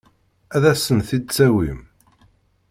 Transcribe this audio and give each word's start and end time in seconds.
Ad 0.55 0.63
asen-t-id-tawim? 0.71 1.79